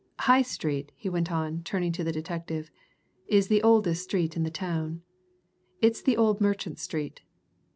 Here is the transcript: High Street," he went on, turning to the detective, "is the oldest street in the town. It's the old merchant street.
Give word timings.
High 0.21 0.41
Street," 0.41 0.91
he 0.95 1.09
went 1.09 1.31
on, 1.31 1.61
turning 1.61 1.91
to 1.91 2.03
the 2.03 2.11
detective, 2.11 2.71
"is 3.27 3.49
the 3.49 3.61
oldest 3.61 4.01
street 4.01 4.35
in 4.35 4.41
the 4.41 4.49
town. 4.49 5.03
It's 5.79 6.01
the 6.01 6.17
old 6.17 6.41
merchant 6.41 6.79
street. 6.79 7.21